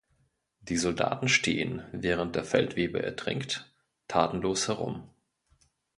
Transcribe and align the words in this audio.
Die 0.61 0.77
Soldaten 0.77 1.27
stehen, 1.29 1.83
während 1.91 2.35
der 2.35 2.43
Feldwebel 2.43 3.01
ertrinkt, 3.01 3.71
tatenlos 4.07 4.67
herum. 4.67 5.07